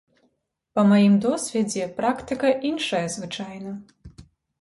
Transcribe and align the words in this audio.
Па 0.77 0.85
маім 0.91 1.17
досведзе 1.25 1.85
практыка 1.99 2.49
іншая 2.71 3.03
звычайна. 3.17 3.75